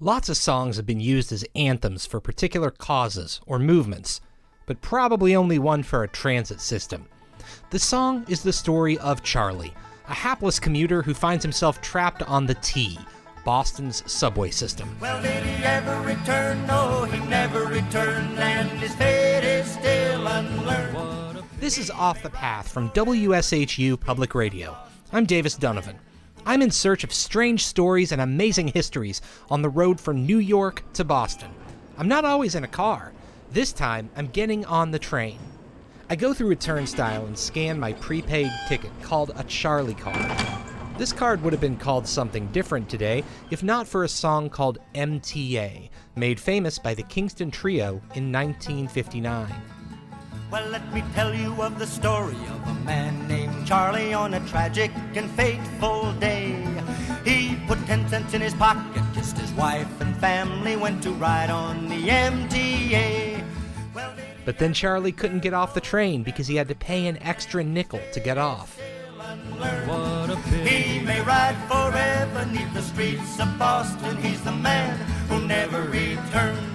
Lots 0.00 0.28
of 0.28 0.36
songs 0.36 0.76
have 0.76 0.86
been 0.86 0.98
used 0.98 1.30
as 1.30 1.44
anthems 1.54 2.04
for 2.04 2.20
particular 2.20 2.72
causes 2.72 3.40
or 3.46 3.60
movements, 3.60 4.20
but 4.66 4.82
probably 4.82 5.36
only 5.36 5.56
one 5.56 5.84
for 5.84 6.02
a 6.02 6.08
transit 6.08 6.60
system. 6.60 7.06
The 7.70 7.78
song 7.78 8.24
is 8.28 8.42
the 8.42 8.52
story 8.52 8.98
of 8.98 9.22
Charlie, 9.22 9.72
a 10.08 10.14
hapless 10.14 10.58
commuter 10.58 11.02
who 11.02 11.14
finds 11.14 11.44
himself 11.44 11.80
trapped 11.80 12.24
on 12.24 12.44
the 12.44 12.56
T, 12.56 12.98
Boston's 13.44 14.02
subway 14.10 14.50
system. 14.50 14.96
Well, 15.00 15.22
did 15.22 15.44
he 15.44 15.62
ever 15.62 16.00
return? 16.00 16.66
No, 16.66 17.04
he 17.04 17.24
never 17.28 17.66
returned, 17.66 18.36
and 18.40 18.68
his 18.80 18.96
fate 18.96 19.44
is 19.44 19.70
still 19.70 20.26
unlearned. 20.26 21.44
This 21.60 21.78
is 21.78 21.88
Off 21.90 22.20
the 22.20 22.30
Path 22.30 22.68
from 22.68 22.90
WSHU 22.90 24.00
Public 24.00 24.34
Radio. 24.34 24.76
I'm 25.12 25.24
Davis 25.24 25.56
Dunavin. 25.56 25.94
I'm 26.46 26.60
in 26.60 26.70
search 26.70 27.04
of 27.04 27.12
strange 27.12 27.64
stories 27.64 28.12
and 28.12 28.20
amazing 28.20 28.68
histories 28.68 29.22
on 29.50 29.62
the 29.62 29.70
road 29.70 29.98
from 29.98 30.26
New 30.26 30.36
York 30.36 30.84
to 30.92 31.02
Boston. 31.02 31.50
I'm 31.96 32.06
not 32.06 32.26
always 32.26 32.54
in 32.54 32.64
a 32.64 32.68
car. 32.68 33.12
This 33.50 33.72
time, 33.72 34.10
I'm 34.14 34.26
getting 34.26 34.66
on 34.66 34.90
the 34.90 34.98
train. 34.98 35.38
I 36.10 36.16
go 36.16 36.34
through 36.34 36.50
a 36.50 36.56
turnstile 36.56 37.24
and 37.24 37.38
scan 37.38 37.80
my 37.80 37.94
prepaid 37.94 38.52
ticket 38.68 38.90
called 39.00 39.32
a 39.36 39.44
Charlie 39.44 39.94
card. 39.94 40.30
This 40.98 41.14
card 41.14 41.42
would 41.42 41.54
have 41.54 41.62
been 41.62 41.78
called 41.78 42.06
something 42.06 42.48
different 42.48 42.90
today 42.90 43.24
if 43.50 43.62
not 43.62 43.88
for 43.88 44.04
a 44.04 44.08
song 44.08 44.50
called 44.50 44.78
MTA, 44.94 45.88
made 46.14 46.38
famous 46.38 46.78
by 46.78 46.92
the 46.92 47.04
Kingston 47.04 47.50
Trio 47.50 48.02
in 48.14 48.30
1959. 48.30 49.50
Well, 50.50 50.68
let 50.68 50.92
me 50.92 51.02
tell 51.14 51.34
you 51.34 51.60
of 51.62 51.78
the 51.78 51.86
story 51.86 52.36
of 52.36 52.68
a 52.68 52.74
man 52.84 53.26
named 53.26 53.43
Charlie 53.64 54.12
on 54.12 54.34
a 54.34 54.40
tragic 54.46 54.90
and 55.14 55.30
fateful 55.30 56.12
day. 56.14 56.62
He 57.24 57.56
put 57.66 57.78
10 57.86 58.08
cents 58.08 58.34
in 58.34 58.42
his 58.42 58.52
pocket, 58.54 59.02
kissed 59.14 59.38
his 59.38 59.50
wife 59.52 59.88
and 60.00 60.14
family, 60.18 60.76
went 60.76 61.02
to 61.04 61.10
ride 61.12 61.48
on 61.48 61.88
the 61.88 62.08
MTA. 62.08 63.42
Well, 63.94 64.12
But 64.44 64.58
then 64.58 64.74
Charlie 64.74 65.12
couldn't 65.12 65.40
get 65.40 65.54
off 65.54 65.72
the 65.72 65.80
train 65.80 66.22
because 66.22 66.46
he 66.46 66.56
had 66.56 66.68
to 66.68 66.74
pay 66.74 67.06
an 67.06 67.16
extra 67.22 67.64
nickel 67.64 68.00
to 68.12 68.20
get 68.20 68.36
off. 68.36 68.78
He 70.64 71.00
may 71.00 71.22
ride 71.22 71.56
forever 71.66 72.46
neath 72.52 72.74
the 72.74 72.82
streets 72.82 73.40
of 73.40 73.58
Boston. 73.58 74.16
He's 74.18 74.42
the 74.42 74.52
man 74.52 74.98
who 75.28 75.46
never 75.46 75.82
returned. 75.82 76.73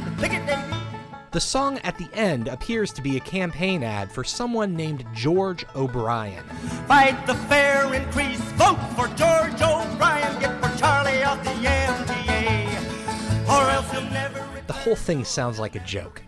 Pick 1.31 1.35
it, 1.35 1.39
Davy. 1.39 1.39
The 1.39 1.39
song 1.39 1.77
at 1.79 1.97
the 1.97 2.09
end 2.13 2.47
appears 2.47 2.91
to 2.93 3.01
be 3.01 3.17
a 3.17 3.21
campaign 3.21 3.83
ad 3.83 4.11
for 4.11 4.23
someone 4.23 4.75
named 4.75 5.05
George 5.13 5.65
O'Brien. 5.75 6.43
Fight 6.87 7.25
the 7.25 7.35
fare 7.35 7.93
increase. 7.93 8.39
Vote 8.53 8.79
for 8.95 9.07
George 9.15 9.61
O'Brien. 9.61 10.39
Get 10.39 10.59
for 10.63 10.77
Charlie 10.77 11.23
off 11.23 11.43
the 11.43 11.51
MTA. 11.51 13.47
Or 13.47 13.69
else 13.69 13.91
he'll 13.91 14.09
never. 14.09 14.47
The 14.67 14.73
whole 14.73 14.95
thing 14.95 15.23
sounds 15.23 15.59
like 15.59 15.75
a 15.75 15.79
joke, 15.79 16.21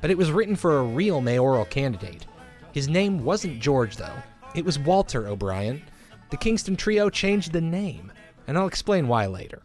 but 0.00 0.10
it 0.10 0.18
was 0.18 0.30
written 0.30 0.56
for 0.56 0.78
a 0.78 0.84
real 0.84 1.20
mayoral 1.20 1.64
candidate. 1.64 2.26
His 2.72 2.88
name 2.88 3.24
wasn't 3.24 3.60
George, 3.60 3.96
though, 3.96 4.22
it 4.54 4.64
was 4.64 4.78
Walter 4.78 5.26
O'Brien. 5.26 5.82
The 6.30 6.36
Kingston 6.36 6.76
Trio 6.76 7.10
changed 7.10 7.52
the 7.52 7.60
name, 7.60 8.12
and 8.46 8.56
I'll 8.58 8.66
explain 8.66 9.08
why 9.08 9.26
later. 9.26 9.62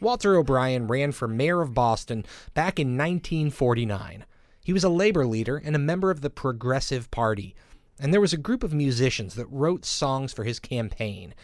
Walter 0.00 0.36
O'Brien 0.36 0.86
ran 0.86 1.12
for 1.12 1.28
mayor 1.28 1.60
of 1.60 1.74
Boston 1.74 2.24
back 2.54 2.78
in 2.78 2.96
1949. 2.96 4.24
He 4.62 4.72
was 4.72 4.84
a 4.84 4.88
labor 4.88 5.26
leader 5.26 5.56
and 5.56 5.74
a 5.74 5.78
member 5.78 6.10
of 6.10 6.20
the 6.20 6.30
Progressive 6.30 7.10
Party, 7.10 7.54
and 7.98 8.12
there 8.12 8.20
was 8.20 8.32
a 8.32 8.38
group 8.38 8.62
of 8.62 8.72
musicians 8.72 9.34
that 9.34 9.46
wrote 9.46 9.84
songs 9.84 10.32
for 10.32 10.44
his 10.44 10.60
campaign. 10.60 11.34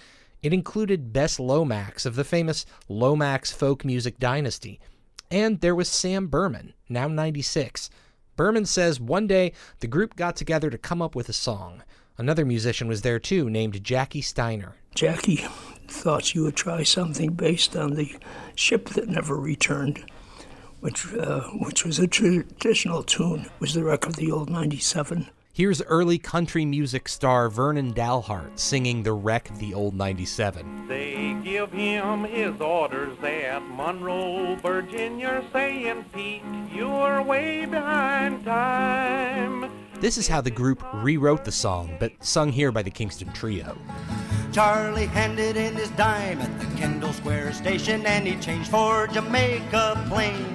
It 0.42 0.52
included 0.52 1.12
Bess 1.12 1.40
Lomax 1.40 2.04
of 2.04 2.16
the 2.16 2.24
famous 2.24 2.66
Lomax 2.88 3.50
folk 3.50 3.84
music 3.84 4.18
dynasty, 4.18 4.78
and 5.30 5.60
there 5.60 5.74
was 5.74 5.88
Sam 5.88 6.28
Berman, 6.28 6.74
now 6.88 7.08
96. 7.08 7.90
Berman 8.36 8.66
says 8.66 9.00
one 9.00 9.26
day 9.26 9.52
the 9.80 9.86
group 9.86 10.16
got 10.16 10.36
together 10.36 10.70
to 10.70 10.78
come 10.78 11.00
up 11.00 11.14
with 11.14 11.28
a 11.28 11.32
song. 11.32 11.82
Another 12.18 12.44
musician 12.44 12.88
was 12.88 13.02
there 13.02 13.18
too, 13.18 13.48
named 13.48 13.82
Jackie 13.82 14.22
Steiner. 14.22 14.76
Jackie 14.94 15.44
thought 15.88 16.34
you 16.34 16.44
would 16.44 16.56
try 16.56 16.82
something 16.82 17.32
based 17.32 17.76
on 17.76 17.94
the 17.94 18.16
ship 18.54 18.90
that 18.90 19.08
never 19.08 19.36
returned, 19.36 20.04
which 20.80 21.12
uh, 21.14 21.42
which 21.60 21.84
was 21.84 21.98
a 21.98 22.06
traditional 22.06 23.02
tune. 23.02 23.46
Was 23.58 23.74
the 23.74 23.84
wreck 23.84 24.06
of 24.06 24.16
the 24.16 24.30
old 24.30 24.50
97. 24.50 25.30
Here's 25.56 25.80
early 25.82 26.18
country 26.18 26.64
music 26.64 27.08
star 27.08 27.48
Vernon 27.48 27.94
Dalhart 27.94 28.58
singing 28.58 29.04
The 29.04 29.12
Wreck 29.12 29.50
of 29.50 29.60
the 29.60 29.72
Old 29.72 29.94
97. 29.94 30.88
They 30.88 31.36
give 31.44 31.70
him 31.70 32.24
his 32.24 32.60
orders 32.60 33.16
at 33.22 33.60
Monroe, 33.60 34.56
Virginia, 34.56 35.44
saying, 35.52 36.06
Pete, 36.12 36.42
you're 36.72 37.22
way 37.22 37.66
behind 37.66 38.44
time. 38.44 39.70
This 40.00 40.18
is 40.18 40.26
how 40.26 40.40
the 40.40 40.50
group 40.50 40.84
rewrote 40.92 41.44
the 41.44 41.52
song, 41.52 41.96
but 42.00 42.12
sung 42.18 42.50
here 42.50 42.72
by 42.72 42.82
the 42.82 42.90
Kingston 42.90 43.32
Trio. 43.32 43.78
Charlie 44.54 45.06
handed 45.06 45.56
in 45.56 45.74
his 45.74 45.90
dime 45.90 46.40
at 46.40 46.60
the 46.60 46.66
Kendall 46.76 47.12
Square 47.12 47.54
station 47.54 48.06
and 48.06 48.24
he 48.24 48.36
changed 48.36 48.70
for 48.70 49.08
Jamaica 49.08 50.06
Plain. 50.08 50.54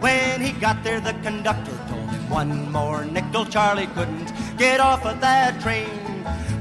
When 0.00 0.40
he 0.40 0.50
got 0.50 0.82
there, 0.82 1.00
the 1.00 1.12
conductor 1.22 1.70
told 1.88 2.10
him 2.10 2.28
one 2.30 2.72
more 2.72 3.04
nickel. 3.04 3.46
Charlie 3.46 3.86
couldn't 3.86 4.32
get 4.58 4.80
off 4.80 5.06
of 5.06 5.20
that 5.20 5.60
train. 5.62 5.88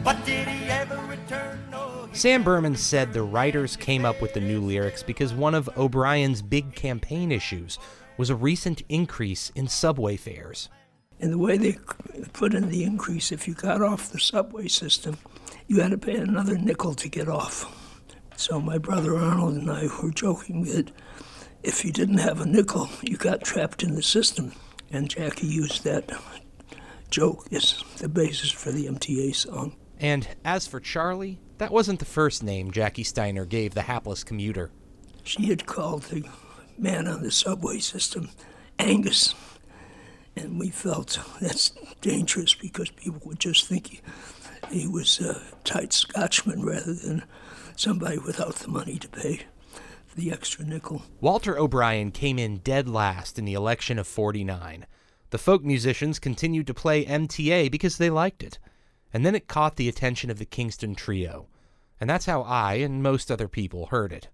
But 0.04 0.24
did 0.24 0.48
he 0.48 0.70
ever 0.70 0.98
return? 1.08 1.60
No. 1.72 2.10
he- 2.12 2.16
Sam 2.16 2.44
Berman 2.44 2.76
said 2.76 3.12
the 3.12 3.24
writers 3.24 3.76
came 3.76 4.06
up 4.06 4.22
with 4.22 4.36
the 4.36 4.40
new 4.40 4.62
lyrics 4.62 5.02
because 5.02 5.34
one 5.34 5.56
of 5.56 5.68
O'Brien's 5.78 6.44
big 6.44 6.76
campaign 6.76 7.32
issues 7.32 7.80
was 8.18 8.30
a 8.30 8.36
recent 8.36 8.84
increase 8.88 9.52
in 9.56 9.68
subway 9.68 10.16
fares. 10.16 10.70
And 11.20 11.34
the 11.34 11.40
way 11.40 11.58
they 11.58 11.80
put 12.34 12.54
in 12.54 12.70
the 12.70 12.84
increase, 12.84 13.32
if 13.32 13.48
you 13.48 13.56
got 13.56 13.82
off 13.82 14.12
the 14.12 14.20
subway 14.20 14.68
system, 14.68 15.18
you 15.68 15.82
had 15.82 15.92
to 15.92 15.98
pay 15.98 16.16
another 16.16 16.58
nickel 16.58 16.94
to 16.96 17.10
get 17.10 17.28
off. 17.28 17.74
So 18.36 18.62
my 18.62 18.78
brother 18.78 19.18
Arnold 19.18 19.56
and 19.56 19.70
I 19.70 19.88
were 20.02 20.12
joking 20.12 20.64
that 20.66 20.92
if 21.64 21.84
you 21.84 21.92
didn't 21.92 22.20
have 22.20 22.40
a 22.40 22.46
nickel, 22.46 22.90
you 23.02 23.18
got 23.18 23.44
trapped 23.44 23.84
in 23.84 23.96
the 23.96 24.04
system. 24.04 24.54
And 24.92 25.10
Jackie 25.10 25.48
used 25.48 25.84
that 25.84 26.10
joke 27.10 27.48
as 27.52 27.84
the 27.98 28.08
basis 28.08 28.52
for 28.52 28.72
the 28.72 28.88
MTA 28.88 29.36
song. 29.36 29.76
And 30.00 30.28
as 30.46 30.68
for 30.68 30.80
Charlie, 30.80 31.40
that 31.58 31.72
wasn't 31.72 32.00
the 32.00 32.06
first 32.06 32.44
name 32.44 32.72
Jackie 32.72 33.04
Steiner 33.04 33.46
gave 33.46 33.74
the 33.74 33.82
hapless 33.82 34.24
commuter. 34.24 34.72
She 35.24 35.48
had 35.48 35.66
called 35.66 36.04
the 36.04 36.24
man 36.78 37.08
on 37.08 37.24
the 37.24 37.32
subway 37.32 37.80
system 37.80 38.30
Angus. 38.80 39.34
And 40.36 40.60
we 40.60 40.70
felt 40.70 41.20
that's 41.42 41.72
dangerous 42.02 42.54
because 42.54 42.92
people 42.92 43.22
would 43.26 43.40
just 43.40 43.68
think 43.68 44.04
he, 44.70 44.88
was 44.88 45.20
a 45.20 45.42
tight 45.64 45.94
Scotchman 45.94 46.64
rather 46.64 46.94
than 46.94 47.24
somebody 47.76 48.18
without 48.18 48.56
the 48.56 48.68
money 48.68 48.98
to 49.00 49.08
pay 49.08 49.42
the 50.16 50.32
extra 50.32 50.66
nickel. 50.66 51.04
Walter 51.22 51.58
O'Brien 51.58 52.12
came 52.12 52.40
in 52.40 52.58
dead 52.58 52.90
last 52.90 53.38
in 53.38 53.46
the 53.46 53.54
election 53.54 54.00
of 54.00 54.08
49. 54.08 54.86
The 55.30 55.38
folk 55.38 55.64
musicians 55.64 56.20
continued 56.20 56.68
to 56.68 56.74
play 56.74 57.06
MTA 57.06 57.70
because 57.70 57.98
they 57.98 58.10
liked 58.10 58.44
it. 58.44 58.60
And 59.14 59.26
then 59.26 59.36
it 59.36 59.48
caught 59.48 59.76
the 59.76 59.88
attention 59.88 60.30
of 60.30 60.40
the 60.40 60.46
Kingston 60.46 60.96
Trio. 60.96 61.48
And 62.00 62.10
that's 62.10 62.26
how 62.26 62.42
I 62.42 62.76
and 62.76 63.02
most 63.04 63.32
other 63.32 63.48
people 63.48 63.88
heard 63.88 64.12
it. 64.12 64.30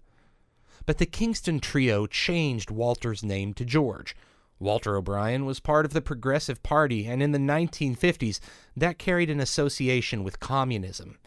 But 0.86 0.98
the 0.98 1.06
Kingston 1.06 1.60
Trio 1.60 2.06
changed 2.06 2.70
Walter's 2.70 3.22
name 3.22 3.54
to 3.54 3.64
George. 3.64 4.16
Walter 4.64 4.96
O'Brien 4.96 5.44
was 5.44 5.60
part 5.60 5.84
of 5.84 5.92
the 5.92 6.00
Progressive 6.00 6.62
Party, 6.62 7.06
and 7.06 7.22
in 7.22 7.32
the 7.32 7.38
1950s, 7.38 8.40
that 8.74 8.98
carried 8.98 9.28
an 9.28 9.38
association 9.38 10.24
with 10.24 10.40
communism. 10.40 11.18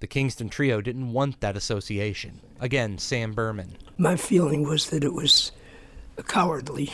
The 0.00 0.08
Kingston 0.08 0.48
Trio 0.48 0.80
didn't 0.80 1.12
want 1.12 1.40
that 1.40 1.56
association. 1.56 2.40
Again, 2.58 2.98
Sam 2.98 3.32
Berman. 3.32 3.76
My 3.96 4.16
feeling 4.16 4.64
was 4.64 4.90
that 4.90 5.04
it 5.04 5.14
was 5.14 5.52
cowardly. 6.26 6.92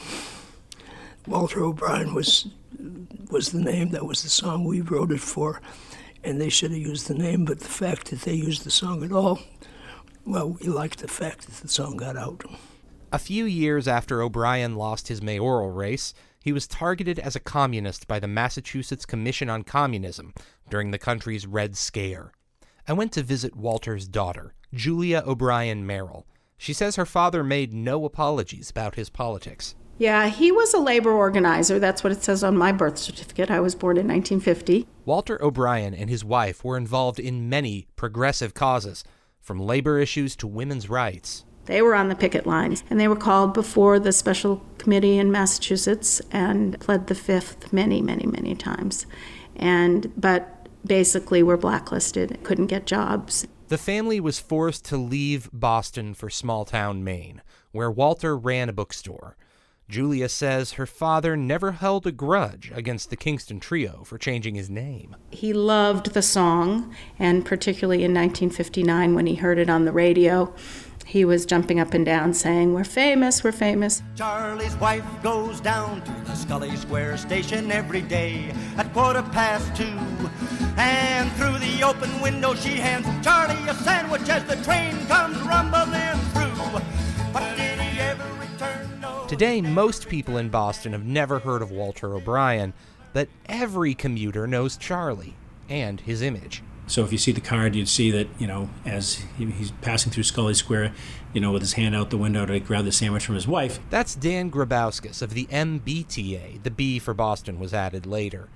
Walter 1.27 1.65
O'Brien 1.65 2.15
was 2.15 2.47
was 3.31 3.53
the 3.53 3.61
name. 3.61 3.91
That 3.91 4.05
was 4.05 4.23
the 4.23 4.29
song 4.29 4.65
we 4.65 4.83
wrote 4.83 5.11
it 5.11 5.21
for, 5.21 5.63
and 6.23 6.39
they 6.39 6.51
should 6.51 6.73
have 6.73 6.81
used 6.81 7.09
the 7.09 7.15
name. 7.15 7.47
But 7.47 7.61
the 7.61 7.69
fact 7.69 8.11
that 8.11 8.21
they 8.21 8.35
used 8.35 8.65
the 8.65 8.71
song 8.71 9.03
at 9.03 9.13
all, 9.13 9.41
well, 10.27 10.51
we 10.51 10.67
liked 10.67 10.99
the 10.99 11.09
fact 11.09 11.47
that 11.47 11.63
the 11.63 11.69
song 11.69 11.97
got 11.97 12.19
out. 12.19 12.45
A 13.17 13.19
few 13.19 13.47
years 13.47 13.89
after 13.89 14.21
O'Brien 14.21 14.77
lost 14.77 15.09
his 15.09 15.23
mayoral 15.23 15.71
race, 15.71 16.13
he 16.39 16.53
was 16.53 16.67
targeted 16.67 17.19
as 17.19 17.35
a 17.35 17.41
communist 17.41 18.07
by 18.07 18.21
the 18.21 18.29
Massachusetts 18.29 19.07
Commission 19.07 19.49
on 19.49 19.63
Communism 19.63 20.35
during 20.69 20.91
the 20.91 20.99
country's 20.99 21.47
Red 21.47 21.79
Scare. 21.79 22.33
I 22.87 22.93
went 22.93 23.13
to 23.13 23.23
visit 23.23 23.57
Walter's 23.57 24.07
daughter, 24.07 24.53
Julia 24.75 25.25
O'Brien 25.27 25.87
Merrill. 25.87 26.27
She 26.59 26.75
says 26.75 26.97
her 26.97 27.07
father 27.07 27.43
made 27.43 27.73
no 27.73 28.05
apologies 28.05 28.69
about 28.69 28.97
his 28.97 29.09
politics. 29.09 29.75
Yeah, 29.97 30.29
he 30.29 30.53
was 30.53 30.75
a 30.75 30.79
labor 30.79 31.13
organizer. 31.13 31.79
That's 31.79 32.05
what 32.05 32.13
it 32.13 32.23
says 32.23 32.45
on 32.45 32.55
my 32.55 32.71
birth 32.71 32.99
certificate. 32.99 33.51
I 33.51 33.61
was 33.61 33.75
born 33.75 33.97
in 33.97 34.07
1950. 34.07 34.87
Walter 35.07 35.43
O'Brien 35.43 35.95
and 35.95 36.11
his 36.11 36.23
wife 36.23 36.63
were 36.63 36.77
involved 36.77 37.19
in 37.19 37.49
many 37.49 37.87
progressive 37.97 38.53
causes, 38.53 39.05
from 39.41 39.59
labor 39.59 39.99
issues 39.99 40.37
to 40.37 40.47
women's 40.47 40.91
rights. 40.91 41.47
They 41.67 41.83
were 41.83 41.95
on 41.95 42.09
the 42.09 42.15
picket 42.15 42.47
lines, 42.47 42.83
and 42.89 42.99
they 42.99 43.09
were 43.09 43.17
called 43.17 43.55
before 43.55 43.99
the 43.99 44.13
special 44.13 44.63
committee 44.79 45.19
in 45.19 45.31
Massachusetts 45.31 46.23
and 46.31 46.79
pled 46.81 47.09
the 47.09 47.15
fifth 47.15 47.73
many, 47.73 48.01
many, 48.01 48.27
many 48.27 48.55
times. 48.55 49.07
And 49.57 50.13
but 50.17 50.69
basically 50.87 51.43
were 51.43 51.57
blacklisted, 51.57 52.39
couldn't 52.45 52.67
get 52.67 52.87
jobs. 52.87 53.47
The 53.69 53.79
family 53.79 54.21
was 54.21 54.39
forced 54.39 54.85
to 54.87 54.97
leave 54.97 55.51
Boston 55.53 56.15
for 56.15 56.31
small 56.31 56.65
town 56.65 57.03
Maine, 57.03 57.43
where 57.73 57.91
Walter 57.91 58.37
ran 58.37 58.69
a 58.69 58.73
bookstore. 58.73 59.37
Julia 59.89 60.29
says 60.29 60.73
her 60.73 60.87
father 60.87 61.37
never 61.37 61.73
held 61.73 62.07
a 62.07 62.13
grudge 62.13 62.73
against 62.75 63.11
the 63.11 63.17
Kingston 63.17 63.61
Trio 63.61 64.03
for 64.05 64.19
changing 64.19 64.57
his 64.57 64.69
name. 64.69 65.15
He 65.31 65.53
loved 65.53 66.13
the 66.13 66.23
song, 66.23 66.95
and 67.19 67.45
particularly 67.45 67.99
in 67.99 68.13
1959 68.13 69.15
when 69.15 69.27
he 69.27 69.37
heard 69.37 69.59
it 69.59 69.71
on 69.71 69.85
the 69.85 69.93
radio, 69.93 70.53
he 71.07 71.25
was 71.25 71.47
jumping 71.47 71.79
up 71.79 71.95
and 71.95 72.05
down 72.05 72.35
saying, 72.35 72.75
We're 72.75 72.83
famous, 72.83 73.45
we're 73.45 73.53
famous. 73.53 74.03
Charlie's 74.17 74.75
wife 74.77 75.05
goes 75.23 75.61
down 75.61 76.03
to 76.03 76.11
the 76.11 76.33
Scollay 76.33 76.77
Square 76.77 77.19
station 77.19 77.71
every 77.71 78.03
day 78.03 78.53
at 78.77 78.93
quarter 78.93 79.23
past 79.23 79.75
two. 79.77 79.99
And 80.77 81.31
through 81.33 81.59
the 81.59 81.85
open 81.85 82.21
window, 82.21 82.57
she 82.57 82.71
hands 82.71 83.07
Charlie 83.25 83.55
a 83.69 83.75
sandwich 83.75 84.29
as 84.29 84.45
the 84.45 84.57
train 84.65 85.07
comes 85.07 85.39
rumbling 85.43 86.19
through. 86.35 86.81
But 87.33 87.57
did 87.57 87.79
he 87.81 88.01
ever 88.01 88.29
return? 88.41 89.01
No. 89.01 89.27
Today, 89.29 89.61
most 89.61 90.09
people 90.09 90.37
in 90.37 90.49
Boston 90.49 90.93
have 90.93 91.05
never 91.05 91.39
heard 91.39 91.63
of 91.63 91.71
Walter 91.71 92.15
O'Brien, 92.15 92.75
but 93.13 93.29
every 93.49 93.95
commuter 93.95 94.49
knows 94.49 94.77
Charlie 94.77 95.37
and 95.69 96.01
his 96.01 96.21
image. 96.21 96.65
So 96.87 97.05
if 97.05 97.11
you 97.11 97.19
see 97.19 97.33
the 97.33 97.41
card, 97.41 97.75
you'd 97.75 97.89
see 97.89 98.11
that 98.13 98.29
you 98.39 98.47
know 98.47 98.71
as 98.85 99.25
he, 99.39 99.47
he's 99.47 99.73
passing 99.83 100.13
through 100.13 100.23
Scollay 100.23 100.55
Square, 100.55 100.93
you 101.33 101.41
know, 101.41 101.53
with 101.53 101.63
his 101.63 101.75
hand 101.75 101.95
out 101.95 102.11
the 102.11 102.17
window 102.17 102.47
to 102.47 102.61
grab 102.61 102.85
the 102.85 102.93
sandwich 102.93 103.27
from 103.27 103.35
his 103.35 103.49
wife. 103.49 103.81
That's 103.91 104.15
Dan 104.15 104.51
Grabauskas 104.51 105.23
of 105.23 105.35
the 105.35 105.47
MBTA. 105.47 106.63
The 106.63 106.71
B 106.71 106.99
for 106.99 107.15
Boston 107.15 107.59
was 107.59 107.75
added 107.75 108.07
later. 108.07 108.49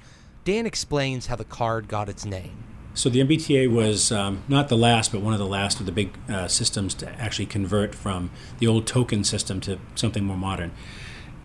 Dan 0.45 0.65
explains 0.65 1.27
how 1.27 1.37
the 1.37 1.45
card 1.45 1.89
got 1.89 2.09
its 2.09 2.25
name. 2.25 2.65
So 2.95 3.09
the 3.09 3.21
MBTA 3.21 3.71
was 3.71 4.11
um, 4.11 4.43
not 4.49 4.69
the 4.69 4.77
last, 4.77 5.13
but 5.13 5.21
one 5.21 5.33
of 5.33 5.39
the 5.39 5.47
last 5.47 5.79
of 5.81 5.87
the 5.87 5.93
big 5.93 6.17
uh, 6.29 6.49
systems 6.49 6.93
to 6.95 7.09
actually 7.21 7.47
convert 7.47 7.95
from 7.95 8.31
the 8.59 8.67
old 8.67 8.87
token 8.87 9.23
system 9.23 9.61
to 9.63 9.79
something 9.95 10.25
more 10.25 10.37
modern. 10.37 10.73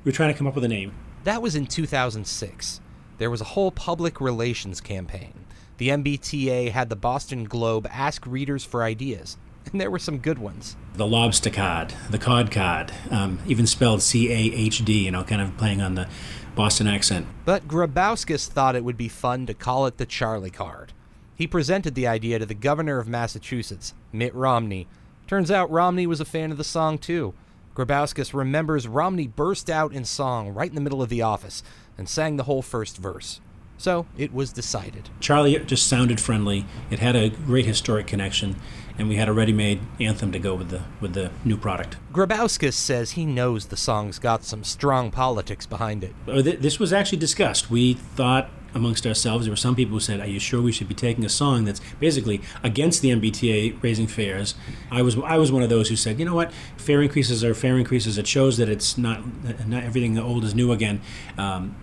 We 0.03 0.09
were 0.09 0.15
trying 0.15 0.33
to 0.33 0.37
come 0.37 0.47
up 0.47 0.55
with 0.55 0.63
a 0.63 0.67
name. 0.67 0.93
That 1.23 1.41
was 1.41 1.55
in 1.55 1.67
2006. 1.67 2.81
There 3.17 3.29
was 3.29 3.41
a 3.41 3.45
whole 3.45 3.71
public 3.71 4.19
relations 4.19 4.81
campaign. 4.81 5.44
The 5.77 5.89
MBTA 5.89 6.71
had 6.71 6.89
the 6.89 6.95
Boston 6.95 7.43
Globe 7.43 7.87
ask 7.91 8.25
readers 8.25 8.63
for 8.63 8.83
ideas, 8.83 9.37
and 9.71 9.81
there 9.81 9.91
were 9.91 9.99
some 9.99 10.19
good 10.19 10.39
ones. 10.39 10.77
The 10.93 11.05
lobster 11.05 11.49
card, 11.49 11.93
the 12.09 12.17
cod 12.17 12.49
card, 12.49 12.93
um, 13.11 13.39
even 13.45 13.67
spelled 13.67 14.01
C 14.01 14.31
A 14.31 14.37
H 14.37 14.85
D, 14.85 15.05
you 15.05 15.11
know, 15.11 15.23
kind 15.23 15.41
of 15.41 15.57
playing 15.57 15.81
on 15.81 15.95
the 15.95 16.07
Boston 16.55 16.87
accent. 16.87 17.27
But 17.43 17.67
Grabauskas 17.67 18.47
thought 18.47 18.77
it 18.77 18.85
would 18.85 18.95
be 18.95 19.09
fun 19.09 19.45
to 19.47 19.53
call 19.53 19.85
it 19.85 19.97
the 19.97 20.05
Charlie 20.05 20.49
card. 20.49 20.93
He 21.35 21.47
presented 21.47 21.95
the 21.95 22.07
idea 22.07 22.39
to 22.39 22.45
the 22.45 22.53
governor 22.53 22.99
of 22.99 23.09
Massachusetts, 23.09 23.93
Mitt 24.13 24.33
Romney. 24.33 24.87
Turns 25.27 25.51
out 25.51 25.69
Romney 25.69 26.07
was 26.07 26.21
a 26.21 26.25
fan 26.25 26.51
of 26.51 26.57
the 26.57 26.63
song 26.63 26.97
too. 26.97 27.33
Grabauskas 27.75 28.33
remembers 28.33 28.87
Romney 28.87 29.27
burst 29.27 29.69
out 29.69 29.91
in 29.91 30.05
song 30.05 30.53
right 30.53 30.69
in 30.69 30.75
the 30.75 30.81
middle 30.81 31.01
of 31.01 31.09
the 31.09 31.21
office 31.21 31.61
and 31.97 32.07
sang 32.07 32.37
the 32.37 32.43
whole 32.43 32.61
first 32.61 32.97
verse. 32.97 33.41
So 33.77 34.05
it 34.17 34.33
was 34.33 34.51
decided. 34.53 35.09
Charlie 35.19 35.57
just 35.59 35.87
sounded 35.87 36.19
friendly. 36.19 36.65
It 36.89 36.99
had 36.99 37.15
a 37.15 37.29
great 37.29 37.65
historic 37.65 38.07
connection, 38.07 38.55
and 38.97 39.09
we 39.09 39.15
had 39.17 39.27
a 39.27 39.33
ready-made 39.33 39.81
anthem 39.99 40.31
to 40.31 40.39
go 40.39 40.55
with 40.55 40.69
the 40.69 40.83
with 41.01 41.13
the 41.13 41.31
new 41.43 41.57
product. 41.57 41.97
Grabauskas 42.13 42.73
says 42.73 43.11
he 43.11 43.25
knows 43.25 43.67
the 43.67 43.77
song's 43.77 44.17
got 44.19 44.43
some 44.43 44.63
strong 44.63 45.11
politics 45.11 45.65
behind 45.65 46.03
it. 46.03 46.13
Uh, 46.27 46.41
This 46.41 46.79
was 46.79 46.93
actually 46.93 47.17
discussed. 47.19 47.69
We 47.69 47.93
thought 47.93 48.49
amongst 48.73 49.07
ourselves. 49.07 49.45
There 49.45 49.51
were 49.51 49.55
some 49.57 49.75
people 49.75 49.93
who 49.93 49.99
said, 50.01 50.19
"Are 50.19 50.27
you 50.27 50.39
sure 50.39 50.61
we 50.61 50.71
should 50.71 50.89
be 50.89 50.95
taking 50.95 51.23
a 51.25 51.29
song 51.29 51.63
that's 51.65 51.81
basically 51.99 52.41
against 52.63 53.01
the 53.01 53.09
MBTA 53.11 53.81
raising 53.81 54.07
fares?" 54.07 54.55
I 54.91 55.01
was 55.01 55.17
I 55.17 55.37
was 55.37 55.51
one 55.51 55.63
of 55.63 55.69
those 55.69 55.89
who 55.89 55.95
said, 55.95 56.19
"You 56.19 56.25
know 56.25 56.35
what? 56.35 56.51
Fare 56.77 57.01
increases 57.01 57.43
are 57.43 57.53
fare 57.53 57.77
increases. 57.77 58.17
It 58.17 58.27
shows 58.27 58.57
that 58.57 58.69
it's 58.69 58.97
not 58.97 59.21
not 59.67 59.83
everything 59.83 60.17
old 60.17 60.43
is 60.45 60.53
new 60.55 60.71
again." 60.71 61.01
Um, 61.37 61.75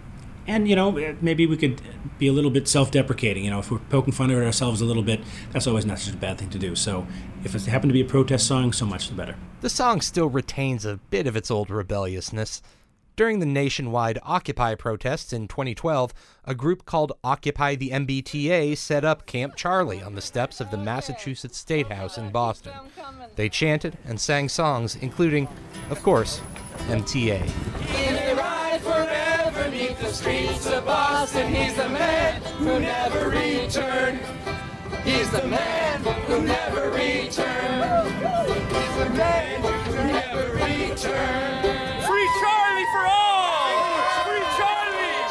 and 0.47 0.69
you 0.69 0.77
know, 0.77 1.17
maybe 1.21 1.47
we 1.47 1.56
could 1.56 1.81
be 2.19 2.29
a 2.29 2.33
little 2.33 2.50
bit 2.50 2.69
self-deprecating. 2.69 3.44
You 3.44 3.50
know, 3.50 3.59
if 3.59 3.71
we're 3.71 3.79
poking 3.79 4.12
fun 4.12 4.31
at 4.31 4.43
ourselves 4.43 4.81
a 4.81 4.85
little 4.85 5.03
bit, 5.03 5.21
that's 5.53 5.67
always 5.67 5.87
not 5.87 5.99
such 5.99 6.15
a 6.15 6.17
bad 6.17 6.39
thing 6.39 6.50
to 6.50 6.59
do. 6.59 6.75
So, 6.75 7.06
if 7.44 7.55
it 7.55 7.62
happened 7.67 7.91
to 7.91 7.94
be 7.94 8.03
a 8.03 8.05
protest 8.05 8.47
song, 8.47 8.73
so 8.73 8.87
much 8.87 9.09
the 9.09 9.15
better. 9.15 9.37
The 9.61 9.71
song 9.71 10.00
still 10.00 10.29
retains 10.29 10.85
a 10.85 10.97
bit 11.11 11.27
of 11.27 11.37
its 11.37 11.50
old 11.50 11.71
rebelliousness. 11.71 12.62
During 13.15 13.41
the 13.41 13.47
nationwide 13.47 14.19
Occupy 14.23 14.75
protests 14.77 15.35
in 15.35 15.47
2012, 15.47 16.15
a 16.47 16.55
group 16.55 16.87
called 16.87 17.12
Occupy 17.23 17.75
the 17.75 17.91
MBTA 17.91 18.77
set 18.77 19.05
up 19.05 19.27
Camp 19.27 19.55
Charlie 19.55 20.03
on 20.03 20.15
the 20.15 20.23
steps 20.23 20.62
of 20.62 20.71
the 20.71 20.79
Massachusetts 20.79 21.59
State 21.59 21.93
House 21.93 22.17
in 22.17 22.31
Boston. 22.31 22.73
They 23.37 23.50
chanted 23.50 23.99
and 24.06 24.19
sang 24.19 24.49
songs, 24.49 24.97
including, 24.97 25.47
of 25.91 26.03
course, 26.03 26.41
MTA. 26.88 27.43
He 29.73 29.89
rides 29.89 29.93
forever 29.93 29.95
neath 29.95 29.99
the 30.01 30.13
streets 30.13 30.67
of 30.67 30.85
Boston. 30.85 31.49
He's 31.49 31.75
the 31.75 31.89
man 31.89 32.43
who 32.59 32.81
never 32.81 33.31
returned. 33.31 34.21
He's 35.05 35.31
the 35.31 35.47
man 35.47 36.01
who 36.27 36.43
never 36.43 36.91
returned. 36.91 38.13
He's 38.69 38.97
the 38.97 39.11
man 39.17 39.63
who 39.63 39.95
never 40.07 40.53
returned. 40.55 41.63
Free 42.07 42.29
Charlie 42.41 42.87
for 42.93 43.05
all! 43.07 43.97
Free 44.27 44.47
Charlie! 44.59 45.25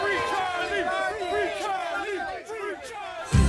Free 0.00 0.20
Charlie! 0.30 0.84
Free 1.30 1.50
Charlie! 1.60 2.18
Free 2.46 2.76
Charlie! 2.88 3.44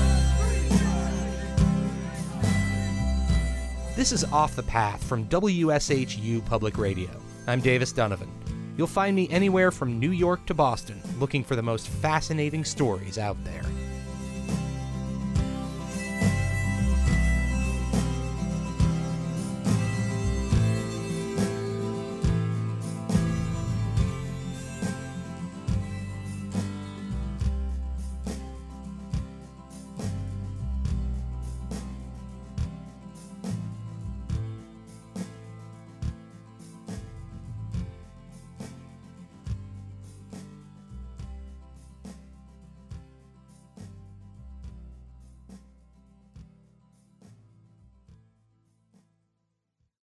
This 3.95 4.11
is 4.11 4.23
Off 4.25 4.55
the 4.55 4.63
Path 4.63 5.03
from 5.03 5.25
WSHU 5.25 6.43
Public 6.45 6.77
Radio. 6.77 7.09
I'm 7.47 7.61
Davis 7.61 7.93
Dunavin. 7.93 8.48
You'll 8.79 8.87
find 8.87 9.13
me 9.13 9.27
anywhere 9.29 9.71
from 9.71 9.99
New 9.99 10.11
York 10.11 10.45
to 10.45 10.53
Boston 10.53 11.01
looking 11.19 11.43
for 11.43 11.57
the 11.57 11.61
most 11.61 11.89
fascinating 11.89 12.63
stories 12.63 13.17
out 13.17 13.35
there. 13.43 13.61